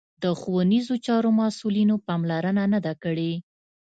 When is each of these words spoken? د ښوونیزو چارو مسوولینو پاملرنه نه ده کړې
د 0.23 0.25
ښوونیزو 0.39 0.95
چارو 1.05 1.29
مسوولینو 1.39 1.95
پاملرنه 2.07 2.63
نه 2.73 2.79
ده 2.85 2.93
کړې 3.03 3.33